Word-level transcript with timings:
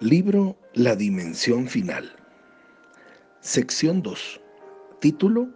Libro 0.00 0.58
La 0.74 0.96
Dimensión 0.96 1.68
Final. 1.68 2.10
Sección 3.40 4.02
2. 4.02 4.40
Título 5.00 5.48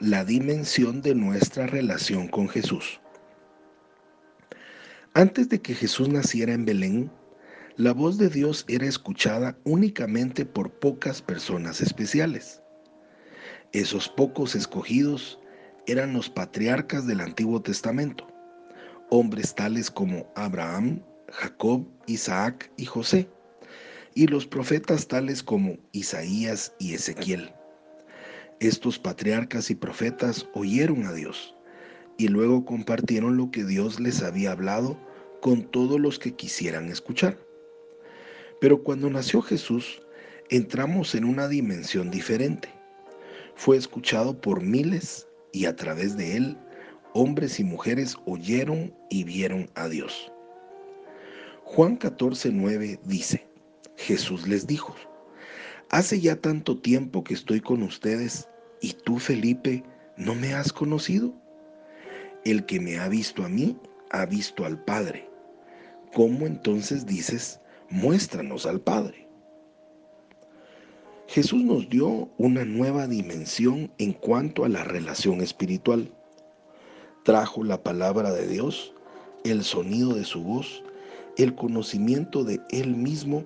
La 0.00 0.24
Dimensión 0.24 1.02
de 1.02 1.14
nuestra 1.14 1.68
relación 1.68 2.26
con 2.26 2.48
Jesús. 2.48 3.00
Antes 5.14 5.48
de 5.48 5.62
que 5.62 5.72
Jesús 5.72 6.08
naciera 6.08 6.52
en 6.52 6.64
Belén, 6.64 7.12
la 7.76 7.92
voz 7.92 8.18
de 8.18 8.28
Dios 8.28 8.64
era 8.66 8.86
escuchada 8.86 9.56
únicamente 9.62 10.44
por 10.44 10.72
pocas 10.72 11.22
personas 11.22 11.80
especiales. 11.80 12.60
Esos 13.72 14.08
pocos 14.08 14.56
escogidos 14.56 15.38
eran 15.86 16.12
los 16.12 16.28
patriarcas 16.28 17.06
del 17.06 17.20
Antiguo 17.20 17.62
Testamento, 17.62 18.26
hombres 19.10 19.54
tales 19.54 19.92
como 19.92 20.28
Abraham, 20.34 21.00
Jacob, 21.28 21.86
Isaac 22.06 22.72
y 22.76 22.84
José, 22.84 23.28
y 24.16 24.26
los 24.26 24.46
profetas 24.46 25.08
tales 25.08 25.42
como 25.42 25.76
Isaías 25.92 26.74
y 26.78 26.94
Ezequiel. 26.94 27.52
Estos 28.60 28.98
patriarcas 28.98 29.70
y 29.70 29.74
profetas 29.74 30.48
oyeron 30.54 31.04
a 31.04 31.12
Dios 31.12 31.54
y 32.16 32.28
luego 32.28 32.64
compartieron 32.64 33.36
lo 33.36 33.50
que 33.50 33.62
Dios 33.62 34.00
les 34.00 34.22
había 34.22 34.52
hablado 34.52 34.98
con 35.42 35.70
todos 35.70 36.00
los 36.00 36.18
que 36.18 36.32
quisieran 36.32 36.88
escuchar. 36.88 37.38
Pero 38.58 38.82
cuando 38.82 39.10
nació 39.10 39.42
Jesús, 39.42 40.00
entramos 40.48 41.14
en 41.14 41.26
una 41.26 41.46
dimensión 41.46 42.10
diferente. 42.10 42.70
Fue 43.54 43.76
escuchado 43.76 44.40
por 44.40 44.62
miles 44.62 45.28
y 45.52 45.66
a 45.66 45.76
través 45.76 46.16
de 46.16 46.38
él, 46.38 46.58
hombres 47.12 47.60
y 47.60 47.64
mujeres 47.64 48.16
oyeron 48.24 48.94
y 49.10 49.24
vieron 49.24 49.68
a 49.74 49.90
Dios. 49.90 50.32
Juan 51.64 51.98
14:9 51.98 52.98
dice, 53.04 53.46
Jesús 53.96 54.46
les 54.46 54.66
dijo, 54.66 54.94
Hace 55.90 56.20
ya 56.20 56.36
tanto 56.36 56.78
tiempo 56.78 57.22
que 57.22 57.34
estoy 57.34 57.60
con 57.60 57.82
ustedes 57.82 58.48
y 58.80 58.92
tú, 58.92 59.18
Felipe, 59.18 59.84
no 60.16 60.34
me 60.34 60.52
has 60.52 60.72
conocido. 60.72 61.32
El 62.44 62.66
que 62.66 62.80
me 62.80 62.98
ha 62.98 63.08
visto 63.08 63.44
a 63.44 63.48
mí, 63.48 63.78
ha 64.10 64.26
visto 64.26 64.64
al 64.64 64.82
Padre. 64.84 65.30
¿Cómo 66.12 66.46
entonces 66.46 67.06
dices, 67.06 67.60
muéstranos 67.88 68.66
al 68.66 68.80
Padre? 68.80 69.28
Jesús 71.28 71.62
nos 71.62 71.88
dio 71.88 72.30
una 72.38 72.64
nueva 72.64 73.06
dimensión 73.06 73.92
en 73.98 74.12
cuanto 74.12 74.64
a 74.64 74.68
la 74.68 74.84
relación 74.84 75.40
espiritual. 75.40 76.12
Trajo 77.24 77.64
la 77.64 77.82
palabra 77.82 78.32
de 78.32 78.46
Dios, 78.46 78.94
el 79.44 79.64
sonido 79.64 80.14
de 80.14 80.24
su 80.24 80.42
voz, 80.42 80.84
el 81.36 81.54
conocimiento 81.54 82.44
de 82.44 82.60
Él 82.70 82.96
mismo 82.96 83.44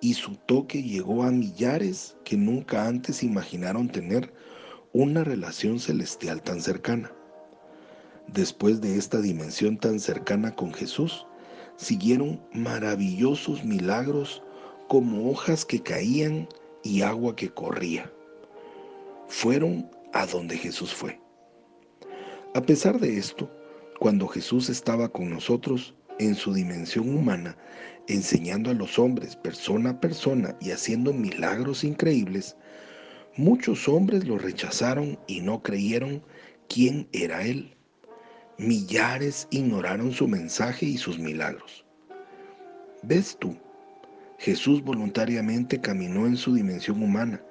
y 0.00 0.14
su 0.14 0.36
toque 0.36 0.82
llegó 0.82 1.22
a 1.22 1.30
millares 1.30 2.16
que 2.24 2.36
nunca 2.36 2.86
antes 2.86 3.22
imaginaron 3.22 3.88
tener 3.88 4.32
una 4.92 5.24
relación 5.24 5.78
celestial 5.78 6.42
tan 6.42 6.60
cercana. 6.60 7.12
Después 8.26 8.80
de 8.80 8.96
esta 8.96 9.20
dimensión 9.20 9.78
tan 9.78 10.00
cercana 10.00 10.54
con 10.54 10.72
Jesús, 10.72 11.26
siguieron 11.76 12.40
maravillosos 12.52 13.64
milagros 13.64 14.42
como 14.88 15.30
hojas 15.30 15.64
que 15.64 15.82
caían 15.82 16.48
y 16.82 17.02
agua 17.02 17.36
que 17.36 17.50
corría. 17.50 18.10
Fueron 19.28 19.90
a 20.12 20.26
donde 20.26 20.56
Jesús 20.56 20.92
fue. 20.92 21.20
A 22.54 22.62
pesar 22.62 22.98
de 22.98 23.16
esto, 23.16 23.48
cuando 24.00 24.26
Jesús 24.26 24.68
estaba 24.68 25.08
con 25.08 25.30
nosotros 25.30 25.94
en 26.20 26.34
su 26.34 26.52
dimensión 26.52 27.16
humana, 27.16 27.56
enseñando 28.06 28.70
a 28.70 28.74
los 28.74 28.98
hombres 28.98 29.36
persona 29.36 29.90
a 29.90 30.00
persona 30.00 30.54
y 30.60 30.70
haciendo 30.70 31.14
milagros 31.14 31.82
increíbles, 31.82 32.56
muchos 33.36 33.88
hombres 33.88 34.26
lo 34.26 34.36
rechazaron 34.36 35.18
y 35.26 35.40
no 35.40 35.62
creyeron 35.62 36.22
quién 36.68 37.08
era 37.12 37.42
Él. 37.42 37.74
Millares 38.58 39.48
ignoraron 39.50 40.12
su 40.12 40.28
mensaje 40.28 40.84
y 40.84 40.98
sus 40.98 41.18
milagros. 41.18 41.86
¿Ves 43.02 43.38
tú? 43.40 43.56
Jesús 44.38 44.84
voluntariamente 44.84 45.80
caminó 45.80 46.26
en 46.26 46.36
su 46.36 46.54
dimensión 46.54 47.02
humana, 47.02 47.42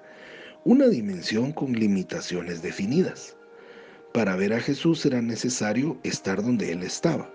una 0.64 0.88
dimensión 0.88 1.52
con 1.54 1.74
limitaciones 1.74 2.62
definidas. 2.62 3.36
Para 4.14 4.36
ver 4.36 4.54
a 4.54 4.60
Jesús 4.60 5.04
era 5.08 5.22
necesario 5.22 6.00
estar 6.04 6.44
donde 6.44 6.72
Él 6.72 6.84
estaba, 6.84 7.32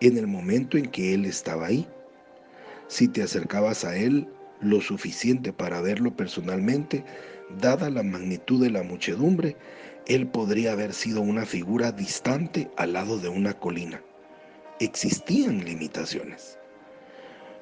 en 0.00 0.16
el 0.16 0.26
momento 0.26 0.76
en 0.76 0.86
que 0.86 1.14
Él 1.14 1.24
estaba 1.24 1.66
ahí. 1.66 1.86
Si 2.88 3.08
te 3.08 3.22
acercabas 3.22 3.84
a 3.84 3.96
Él 3.96 4.28
lo 4.60 4.80
suficiente 4.80 5.52
para 5.52 5.80
verlo 5.80 6.16
personalmente, 6.16 7.04
dada 7.60 7.90
la 7.90 8.02
magnitud 8.02 8.62
de 8.62 8.70
la 8.70 8.82
muchedumbre, 8.82 9.56
Él 10.06 10.26
podría 10.26 10.72
haber 10.72 10.92
sido 10.92 11.20
una 11.20 11.44
figura 11.44 11.92
distante 11.92 12.70
al 12.76 12.94
lado 12.94 13.18
de 13.18 13.28
una 13.28 13.54
colina. 13.54 14.02
Existían 14.80 15.64
limitaciones. 15.64 16.58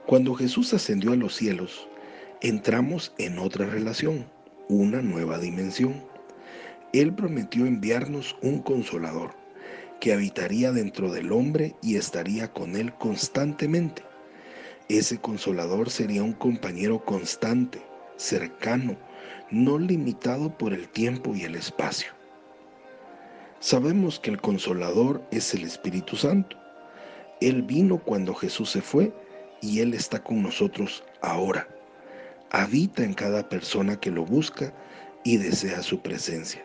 Cuando 0.06 0.34
Jesús 0.34 0.72
ascendió 0.74 1.12
a 1.12 1.16
los 1.16 1.34
cielos, 1.34 1.88
entramos 2.40 3.12
en 3.18 3.38
otra 3.38 3.66
relación, 3.66 4.26
una 4.68 5.02
nueva 5.02 5.38
dimensión. 5.38 6.04
Él 6.92 7.14
prometió 7.14 7.66
enviarnos 7.66 8.36
un 8.42 8.60
consolador 8.60 9.45
que 10.00 10.12
habitaría 10.12 10.72
dentro 10.72 11.10
del 11.10 11.32
hombre 11.32 11.74
y 11.82 11.96
estaría 11.96 12.52
con 12.52 12.76
él 12.76 12.92
constantemente. 12.94 14.02
Ese 14.88 15.18
consolador 15.18 15.90
sería 15.90 16.22
un 16.22 16.32
compañero 16.32 17.04
constante, 17.04 17.82
cercano, 18.16 18.96
no 19.50 19.78
limitado 19.78 20.56
por 20.56 20.72
el 20.72 20.88
tiempo 20.88 21.34
y 21.34 21.42
el 21.42 21.56
espacio. 21.56 22.12
Sabemos 23.60 24.20
que 24.20 24.30
el 24.30 24.40
consolador 24.40 25.22
es 25.30 25.54
el 25.54 25.64
Espíritu 25.64 26.16
Santo. 26.16 26.56
Él 27.40 27.62
vino 27.62 27.98
cuando 27.98 28.34
Jesús 28.34 28.70
se 28.70 28.82
fue 28.82 29.12
y 29.60 29.80
Él 29.80 29.94
está 29.94 30.22
con 30.22 30.42
nosotros 30.42 31.02
ahora. 31.22 31.66
Habita 32.50 33.02
en 33.02 33.14
cada 33.14 33.48
persona 33.48 33.98
que 33.98 34.10
lo 34.10 34.24
busca 34.24 34.72
y 35.24 35.38
desea 35.38 35.82
su 35.82 36.00
presencia. 36.00 36.64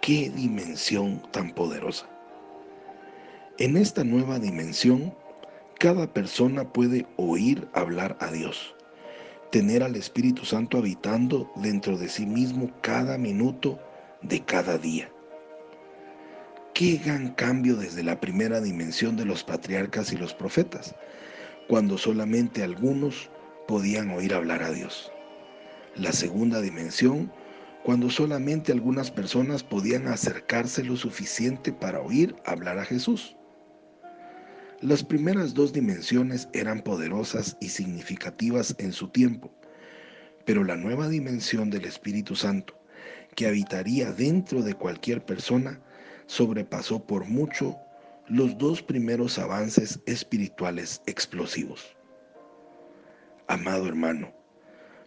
¡Qué 0.00 0.30
dimensión 0.30 1.22
tan 1.32 1.52
poderosa! 1.52 2.09
En 3.60 3.76
esta 3.76 4.04
nueva 4.04 4.38
dimensión 4.38 5.14
cada 5.78 6.10
persona 6.10 6.72
puede 6.72 7.06
oír 7.18 7.68
hablar 7.74 8.16
a 8.18 8.32
Dios, 8.32 8.74
tener 9.52 9.82
al 9.82 9.96
Espíritu 9.96 10.46
Santo 10.46 10.78
habitando 10.78 11.52
dentro 11.56 11.98
de 11.98 12.08
sí 12.08 12.24
mismo 12.24 12.70
cada 12.80 13.18
minuto 13.18 13.78
de 14.22 14.40
cada 14.40 14.78
día. 14.78 15.12
Qué 16.72 17.02
gran 17.04 17.34
cambio 17.34 17.76
desde 17.76 18.02
la 18.02 18.18
primera 18.18 18.62
dimensión 18.62 19.18
de 19.18 19.26
los 19.26 19.44
patriarcas 19.44 20.10
y 20.10 20.16
los 20.16 20.32
profetas, 20.32 20.94
cuando 21.68 21.98
solamente 21.98 22.62
algunos 22.62 23.28
podían 23.68 24.08
oír 24.12 24.32
hablar 24.32 24.62
a 24.62 24.72
Dios. 24.72 25.12
La 25.96 26.12
segunda 26.12 26.62
dimensión, 26.62 27.30
cuando 27.84 28.08
solamente 28.08 28.72
algunas 28.72 29.10
personas 29.10 29.62
podían 29.62 30.06
acercarse 30.06 30.82
lo 30.82 30.96
suficiente 30.96 31.74
para 31.74 32.00
oír 32.00 32.34
hablar 32.46 32.78
a 32.78 32.86
Jesús. 32.86 33.36
Las 34.82 35.04
primeras 35.04 35.52
dos 35.52 35.74
dimensiones 35.74 36.48
eran 36.54 36.80
poderosas 36.80 37.54
y 37.60 37.68
significativas 37.68 38.74
en 38.78 38.92
su 38.92 39.08
tiempo, 39.08 39.52
pero 40.46 40.64
la 40.64 40.74
nueva 40.74 41.06
dimensión 41.10 41.68
del 41.68 41.84
Espíritu 41.84 42.34
Santo, 42.34 42.80
que 43.36 43.46
habitaría 43.46 44.10
dentro 44.10 44.62
de 44.62 44.72
cualquier 44.72 45.22
persona, 45.22 45.82
sobrepasó 46.24 47.04
por 47.04 47.26
mucho 47.26 47.76
los 48.26 48.56
dos 48.56 48.82
primeros 48.82 49.38
avances 49.38 50.00
espirituales 50.06 51.02
explosivos. 51.04 51.94
Amado 53.48 53.86
hermano, 53.86 54.32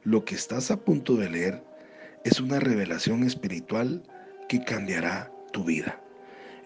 lo 0.04 0.24
que 0.24 0.36
estás 0.36 0.70
a 0.70 0.78
punto 0.78 1.16
de 1.16 1.32
leer 1.32 1.64
es 2.24 2.40
una 2.40 2.60
revelación 2.60 3.24
espiritual 3.24 4.04
que 4.48 4.64
cambiará 4.64 5.32
tu 5.52 5.64
vida. 5.64 6.00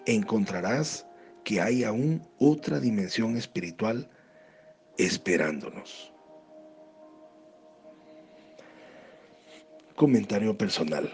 Encontrarás 0.04 1.07
que 1.44 1.60
hay 1.60 1.84
aún 1.84 2.22
otra 2.38 2.80
dimensión 2.80 3.36
espiritual 3.36 4.10
esperándonos. 4.98 6.12
Comentario 9.94 10.56
personal. 10.56 11.10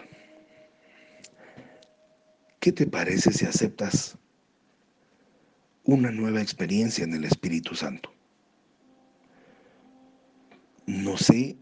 ¿Qué 2.59 2.71
te 2.71 2.87
parece 2.87 3.31
si 3.31 3.45
aceptas 3.45 4.17
una 5.83 6.11
nueva 6.11 6.41
experiencia 6.41 7.03
en 7.03 7.13
el 7.13 7.25
Espíritu 7.25 7.75
Santo? 7.75 8.11
No 10.87 11.17
sé 11.17 11.57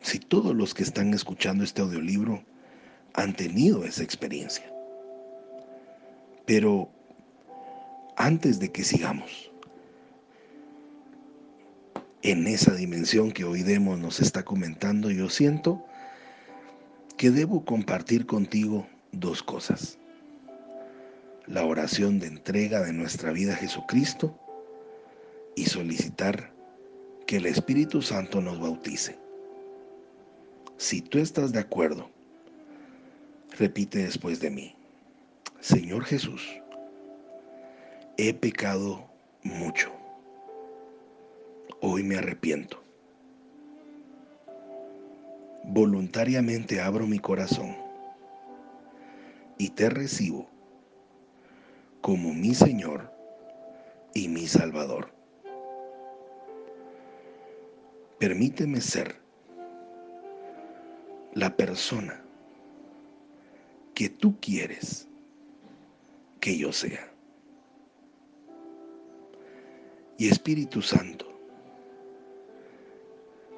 si 0.00 0.18
todos 0.18 0.54
los 0.54 0.74
que 0.74 0.82
están 0.82 1.14
escuchando 1.14 1.64
este 1.64 1.80
audiolibro 1.80 2.44
han 3.14 3.34
tenido 3.34 3.84
esa 3.84 4.02
experiencia, 4.02 4.70
pero 6.46 6.90
antes 8.22 8.60
de 8.60 8.70
que 8.70 8.84
sigamos. 8.84 9.52
en 12.22 12.46
esa 12.46 12.74
dimensión 12.74 13.32
que 13.32 13.42
hoy 13.44 13.62
Demos 13.62 13.98
nos 13.98 14.20
está 14.20 14.44
comentando, 14.44 15.10
yo 15.10 15.28
siento 15.28 15.84
que 17.16 17.30
debo 17.30 17.64
compartir 17.64 18.26
contigo 18.26 18.86
dos 19.10 19.42
cosas. 19.42 19.98
La 21.46 21.66
oración 21.66 22.20
de 22.20 22.28
entrega 22.28 22.82
de 22.82 22.92
nuestra 22.92 23.32
vida 23.32 23.54
a 23.54 23.56
Jesucristo 23.56 24.38
y 25.56 25.64
solicitar 25.64 26.52
que 27.26 27.38
el 27.38 27.46
Espíritu 27.46 28.02
Santo 28.02 28.40
nos 28.40 28.60
bautice. 28.60 29.18
Si 30.76 31.02
tú 31.02 31.18
estás 31.18 31.52
de 31.52 31.58
acuerdo, 31.58 32.08
repite 33.58 33.98
después 33.98 34.38
de 34.38 34.50
mí, 34.50 34.76
Señor 35.60 36.04
Jesús, 36.04 36.61
he 38.16 38.34
pecado 38.34 39.08
mucho 39.42 39.92
Hoy 41.84 42.04
me 42.04 42.16
arrepiento. 42.16 42.80
Voluntariamente 45.64 46.80
abro 46.80 47.08
mi 47.08 47.18
corazón 47.18 47.74
y 49.58 49.70
te 49.70 49.90
recibo 49.90 50.48
como 52.00 52.32
mi 52.34 52.54
Señor 52.54 53.12
y 54.14 54.28
mi 54.28 54.46
Salvador. 54.46 55.12
Permíteme 58.20 58.80
ser 58.80 59.16
la 61.34 61.56
persona 61.56 62.22
que 63.92 64.08
tú 64.08 64.38
quieres 64.40 65.08
que 66.38 66.56
yo 66.56 66.72
sea. 66.72 67.11
Y 70.18 70.28
Espíritu 70.28 70.82
Santo, 70.82 71.26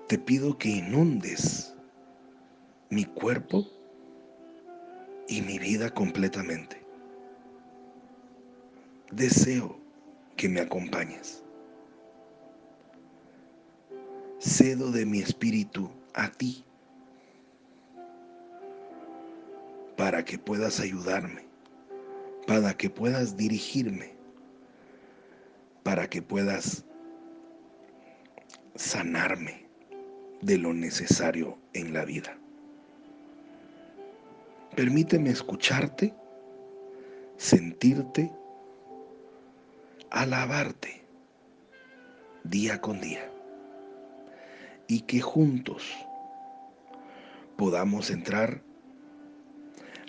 te 0.08 0.18
pido 0.18 0.56
que 0.56 0.68
inundes 0.68 1.74
mi 2.90 3.04
cuerpo 3.04 3.66
y 5.28 5.42
mi 5.42 5.58
vida 5.58 5.90
completamente. 5.90 6.80
Deseo 9.10 9.78
que 10.36 10.48
me 10.48 10.60
acompañes. 10.60 11.42
Cedo 14.38 14.90
de 14.90 15.06
mi 15.06 15.20
espíritu 15.20 15.90
a 16.12 16.30
ti 16.30 16.64
para 19.96 20.24
que 20.24 20.38
puedas 20.38 20.80
ayudarme, 20.80 21.44
para 22.46 22.74
que 22.76 22.90
puedas 22.90 23.36
dirigirme, 23.36 24.13
para 25.84 26.08
que 26.08 26.22
puedas 26.22 26.84
sanarme 28.74 29.68
de 30.40 30.58
lo 30.58 30.74
necesario 30.74 31.56
en 31.74 31.92
la 31.92 32.04
vida. 32.04 32.36
Permíteme 34.74 35.30
escucharte, 35.30 36.12
sentirte, 37.36 38.32
alabarte 40.10 41.04
día 42.42 42.80
con 42.80 43.00
día 43.00 43.30
y 44.88 45.02
que 45.02 45.20
juntos 45.20 45.92
podamos 47.56 48.10
entrar 48.10 48.62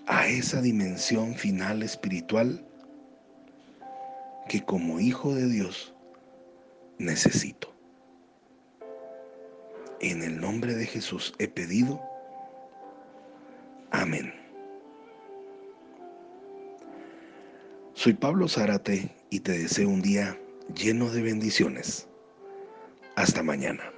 a 0.08 0.28
esa 0.28 0.62
dimensión 0.62 1.36
final 1.36 1.84
espiritual 1.84 2.66
que 4.48 4.64
como 4.64 5.00
hijo 5.00 5.34
de 5.34 5.48
Dios 5.48 5.94
necesito. 6.98 7.74
En 10.00 10.22
el 10.24 10.40
nombre 10.40 10.76
de 10.76 10.86
Jesús 10.86 11.34
he 11.40 11.48
pedido. 11.48 12.02
Amén. 13.92 14.34
Soy 17.94 18.14
Pablo 18.14 18.48
Zárate 18.48 19.10
y 19.30 19.40
te 19.40 19.54
deseo 19.54 19.90
un 19.90 20.02
día 20.02 20.40
lleno 20.76 21.10
de 21.10 21.22
bendiciones. 21.22 22.08
Hasta 23.16 23.42
mañana. 23.42 23.95